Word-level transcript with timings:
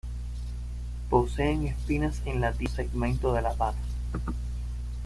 Poseen 1.11 1.67
espinas 1.67 2.23
en 2.25 2.41
la 2.41 2.51
tibia, 2.53 2.71
un 2.71 2.75
segmento 2.77 3.33
de 3.33 3.41
la 3.43 3.53
pata. 3.53 3.77